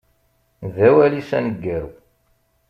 D 0.73 0.77
awal-is 0.87 1.31
aneggaru. 1.37 1.89